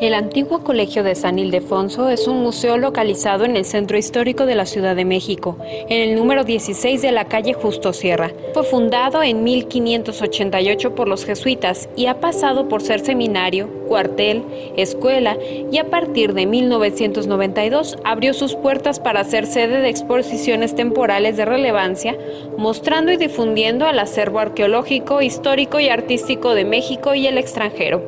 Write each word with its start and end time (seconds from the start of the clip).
El 0.00 0.12
antiguo 0.12 0.64
Colegio 0.64 1.04
de 1.04 1.14
San 1.14 1.38
Ildefonso 1.38 2.08
es 2.08 2.26
un 2.26 2.42
museo 2.42 2.78
localizado 2.78 3.44
en 3.44 3.56
el 3.56 3.64
centro 3.64 3.96
histórico 3.96 4.44
de 4.44 4.56
la 4.56 4.66
Ciudad 4.66 4.96
de 4.96 5.04
México, 5.04 5.56
en 5.88 6.10
el 6.10 6.16
número 6.16 6.42
16 6.42 7.00
de 7.00 7.12
la 7.12 7.26
calle 7.26 7.54
Justo 7.54 7.92
Sierra. 7.92 8.32
Fue 8.54 8.64
fundado 8.64 9.22
en 9.22 9.44
1588 9.44 10.96
por 10.96 11.06
los 11.06 11.24
jesuitas 11.24 11.88
y 11.96 12.06
ha 12.06 12.18
pasado 12.18 12.68
por 12.68 12.82
ser 12.82 13.00
seminario, 13.00 13.68
cuartel, 13.86 14.42
escuela 14.76 15.38
y 15.70 15.78
a 15.78 15.88
partir 15.90 16.34
de 16.34 16.46
1992 16.46 17.96
abrió 18.02 18.34
sus 18.34 18.56
puertas 18.56 18.98
para 18.98 19.22
ser 19.22 19.46
sede 19.46 19.80
de 19.80 19.90
exposiciones 19.90 20.74
temporales 20.74 21.36
de 21.36 21.44
relevancia, 21.44 22.18
mostrando 22.58 23.12
y 23.12 23.16
difundiendo 23.16 23.88
el 23.88 24.00
acervo 24.00 24.40
arqueológico, 24.40 25.22
histórico 25.22 25.78
y 25.78 25.88
artístico 25.88 26.52
de 26.52 26.64
México 26.64 27.14
y 27.14 27.28
el 27.28 27.38
extranjero. 27.38 28.02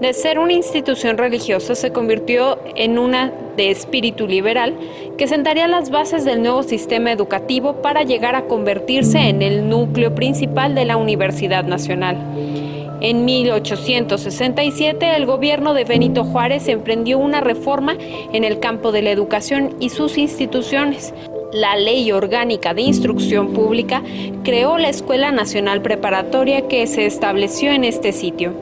De 0.00 0.12
ser 0.12 0.38
una 0.38 0.52
institución 0.52 1.18
religiosa 1.18 1.74
se 1.74 1.90
convirtió 1.90 2.60
en 2.76 3.00
una 3.00 3.32
de 3.56 3.72
espíritu 3.72 4.28
liberal 4.28 4.76
que 5.16 5.26
sentaría 5.26 5.66
las 5.66 5.90
bases 5.90 6.24
del 6.24 6.40
nuevo 6.40 6.62
sistema 6.62 7.10
educativo 7.10 7.82
para 7.82 8.04
llegar 8.04 8.36
a 8.36 8.44
convertirse 8.44 9.18
en 9.18 9.42
el 9.42 9.68
núcleo 9.68 10.14
principal 10.14 10.76
de 10.76 10.84
la 10.84 10.96
Universidad 10.96 11.64
Nacional. 11.64 12.16
En 13.00 13.24
1867 13.24 15.16
el 15.16 15.26
gobierno 15.26 15.74
de 15.74 15.82
Benito 15.82 16.22
Juárez 16.22 16.68
emprendió 16.68 17.18
una 17.18 17.40
reforma 17.40 17.96
en 18.32 18.44
el 18.44 18.60
campo 18.60 18.92
de 18.92 19.02
la 19.02 19.10
educación 19.10 19.74
y 19.80 19.88
sus 19.88 20.16
instituciones. 20.16 21.12
La 21.52 21.76
Ley 21.76 22.12
Orgánica 22.12 22.72
de 22.72 22.82
Instrucción 22.82 23.52
Pública 23.52 24.04
creó 24.44 24.78
la 24.78 24.90
Escuela 24.90 25.32
Nacional 25.32 25.82
Preparatoria 25.82 26.68
que 26.68 26.86
se 26.86 27.04
estableció 27.04 27.72
en 27.72 27.82
este 27.82 28.12
sitio. 28.12 28.52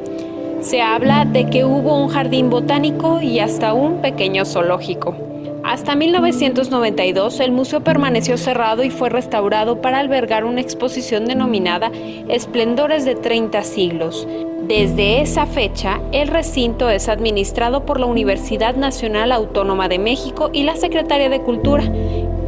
Se 0.67 0.83
habla 0.83 1.25
de 1.25 1.49
que 1.49 1.65
hubo 1.65 1.97
un 1.97 2.09
jardín 2.09 2.51
botánico 2.51 3.21
y 3.21 3.39
hasta 3.39 3.73
un 3.73 4.03
pequeño 4.03 4.45
zoológico. 4.45 5.15
Hasta 5.63 5.95
1992 5.95 7.39
el 7.39 7.53
museo 7.53 7.85
permaneció 7.85 8.37
cerrado 8.37 8.83
y 8.83 8.91
fue 8.91 9.09
restaurado 9.09 9.81
para 9.81 10.01
albergar 10.01 10.45
una 10.45 10.61
exposición 10.61 11.27
denominada 11.27 11.93
Esplendores 12.29 13.05
de 13.05 13.15
30 13.15 13.63
siglos. 13.63 14.27
Desde 14.67 15.21
esa 15.21 15.47
fecha, 15.47 16.01
el 16.11 16.27
recinto 16.27 16.91
es 16.91 17.09
administrado 17.09 17.87
por 17.87 18.01
la 18.01 18.07
Universidad 18.07 18.75
Nacional 18.75 19.31
Autónoma 19.31 19.87
de 19.89 20.01
México 20.01 20.51
y 20.53 20.65
la 20.65 20.75
Secretaría 20.75 21.29
de 21.29 21.43
Cultura, 21.43 21.85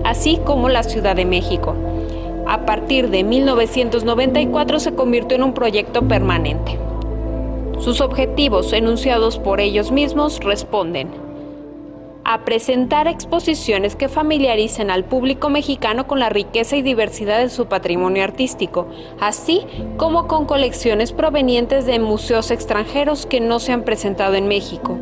así 0.03 0.41
como 0.45 0.69
la 0.69 0.83
Ciudad 0.83 1.15
de 1.15 1.25
México. 1.25 1.77
A 2.49 2.67
partir 2.67 3.11
de 3.11 3.23
1994 3.23 4.81
se 4.81 4.95
convirtió 4.97 5.37
en 5.37 5.45
un 5.45 5.55
proyecto 5.55 6.03
permanente. 6.03 6.88
Sus 7.81 8.01
objetivos, 8.01 8.73
enunciados 8.73 9.39
por 9.39 9.61
ellos 9.61 9.93
mismos, 9.93 10.41
responden 10.41 11.29
a 12.25 12.45
presentar 12.45 13.09
exposiciones 13.09 13.97
que 13.97 14.11
familiaricen 14.11 14.91
al 14.91 15.05
público 15.05 15.49
mexicano 15.49 16.07
con 16.07 16.19
la 16.19 16.29
riqueza 16.29 16.77
y 16.77 16.83
diversidad 16.83 17.39
de 17.39 17.49
su 17.49 17.67
patrimonio 17.67 18.23
artístico, 18.23 18.87
así 19.19 19.65
como 19.97 20.27
con 20.27 20.45
colecciones 20.45 21.13
provenientes 21.13 21.87
de 21.87 21.99
museos 21.99 22.51
extranjeros 22.51 23.25
que 23.25 23.41
no 23.41 23.61
se 23.61 23.73
han 23.73 23.83
presentado 23.83 24.35
en 24.35 24.47
México, 24.47 24.99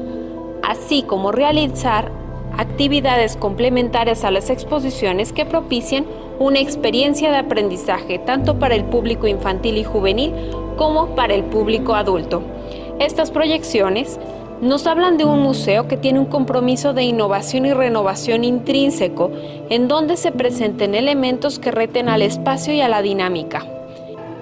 así 0.62 1.02
como 1.02 1.32
realizar 1.32 2.12
actividades 2.56 3.36
complementarias 3.36 4.22
a 4.22 4.30
las 4.30 4.48
exposiciones 4.48 5.32
que 5.32 5.44
propicien 5.44 6.06
una 6.38 6.60
experiencia 6.60 7.32
de 7.32 7.38
aprendizaje 7.38 8.20
tanto 8.20 8.60
para 8.60 8.76
el 8.76 8.84
público 8.84 9.26
infantil 9.26 9.78
y 9.78 9.84
juvenil 9.84 10.32
como 10.76 11.16
para 11.16 11.34
el 11.34 11.42
público 11.42 11.94
adulto. 11.94 12.55
Estas 12.98 13.30
proyecciones 13.30 14.18
nos 14.62 14.86
hablan 14.86 15.18
de 15.18 15.26
un 15.26 15.40
museo 15.40 15.86
que 15.86 15.98
tiene 15.98 16.18
un 16.18 16.26
compromiso 16.26 16.94
de 16.94 17.02
innovación 17.02 17.66
y 17.66 17.74
renovación 17.74 18.42
intrínseco, 18.42 19.30
en 19.68 19.86
donde 19.86 20.16
se 20.16 20.32
presenten 20.32 20.94
elementos 20.94 21.58
que 21.58 21.70
reten 21.70 22.08
al 22.08 22.22
espacio 22.22 22.72
y 22.72 22.80
a 22.80 22.88
la 22.88 23.02
dinámica. 23.02 23.66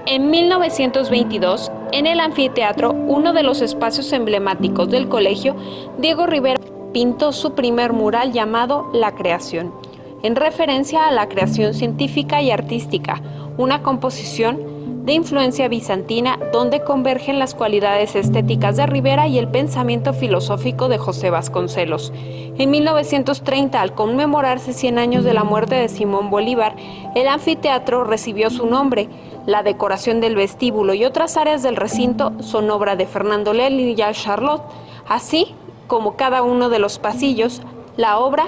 En 0.07 0.31
1922, 0.31 1.73
en 1.91 2.07
el 2.07 2.21
anfiteatro, 2.21 2.93
uno 2.93 3.33
de 3.33 3.43
los 3.43 3.61
espacios 3.61 4.13
emblemáticos 4.13 4.89
del 4.89 5.09
colegio, 5.09 5.57
Diego 5.99 6.27
Rivera 6.27 6.61
pintó 6.93 7.33
su 7.33 7.55
primer 7.55 7.93
mural 7.93 8.33
llamado 8.33 8.89
La 8.93 9.17
Creación, 9.17 9.73
en 10.23 10.37
referencia 10.37 11.09
a 11.09 11.11
la 11.11 11.29
creación 11.29 11.75
científica 11.75 12.41
y 12.41 12.53
artística, 12.53 13.21
una 13.59 13.83
composición 13.83 14.74
de 15.05 15.13
influencia 15.13 15.69
bizantina 15.69 16.39
donde 16.51 16.83
convergen 16.83 17.39
las 17.39 17.55
cualidades 17.55 18.17
estéticas 18.17 18.77
de 18.77 18.87
Rivera 18.87 19.29
y 19.29 19.39
el 19.39 19.49
pensamiento 19.49 20.15
filosófico 20.15 20.89
de 20.89 20.97
José 20.97 21.29
Vasconcelos. 21.29 22.11
En 22.57 22.71
1930, 22.71 23.81
al 23.81 23.95
conmemorarse 23.95 24.73
100 24.73 24.99
años 24.99 25.25
de 25.25 25.35
la 25.35 25.45
muerte 25.45 25.75
de 25.75 25.91
Simón 25.91 26.31
Bolívar, 26.31 26.75
el 27.15 27.29
anfiteatro 27.29 28.05
recibió 28.05 28.49
su 28.49 28.67
nombre. 28.67 29.11
La 29.45 29.63
decoración 29.63 30.23
del 30.23 30.37
vestíbulo 30.37 30.95
y 30.95 31.05
otras 31.05 31.37
áreas 31.37 31.63
del 31.63 31.77
recinto 31.77 32.33
son 32.41 32.71
obra 32.71 32.97
de 32.97 33.07
Fernando 33.07 33.53
Lely 33.53 33.91
y 33.91 33.97
Charlotte, 34.15 34.63
así 35.07 35.55
como 35.87 36.17
cada 36.17 36.43
uno 36.43 36.71
de 36.71 36.79
los 36.79 36.99
pasillos, 36.99 37.61
la 37.99 38.19
obra 38.19 38.47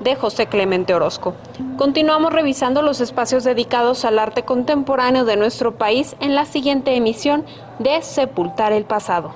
de 0.00 0.16
José 0.16 0.46
Clemente 0.46 0.94
Orozco. 0.94 1.34
Continuamos 1.76 2.32
revisando 2.32 2.82
los 2.82 3.00
espacios 3.00 3.44
dedicados 3.44 4.04
al 4.04 4.18
arte 4.18 4.44
contemporáneo 4.44 5.24
de 5.24 5.36
nuestro 5.36 5.76
país 5.76 6.16
en 6.20 6.34
la 6.34 6.44
siguiente 6.44 6.94
emisión 6.94 7.44
de 7.78 8.02
Sepultar 8.02 8.72
el 8.72 8.84
Pasado. 8.84 9.34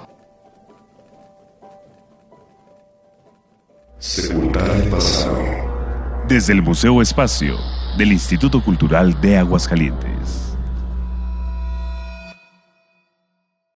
Sepultar 3.98 4.68
el 4.70 4.88
pasado. 4.88 5.38
Desde 6.26 6.52
el 6.52 6.62
Museo 6.62 7.00
Espacio 7.00 7.56
del 7.96 8.12
Instituto 8.12 8.62
Cultural 8.62 9.20
de 9.20 9.38
Aguascalientes. 9.38 10.51